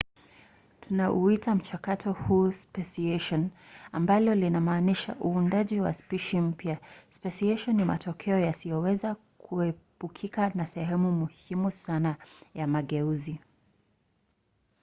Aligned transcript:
tunauita 0.79 1.55
mchakato 1.55 2.11
huu 2.13 2.51
speciation 2.51 3.49
ambalo 3.91 4.35
linamanisha 4.35 5.15
uundaji 5.25 5.81
wa 5.81 5.93
spishi 5.93 6.39
mpya. 6.41 6.77
speciation 7.09 7.75
ni 7.75 7.85
matokeo 7.85 8.39
yasiyoweza 8.39 9.15
kuepukika 9.37 10.49
na 10.55 10.67
sehemu 10.67 11.11
muhimu 11.11 11.71
sana 11.71 12.15
ya 12.53 12.67
mageuzi 12.67 13.39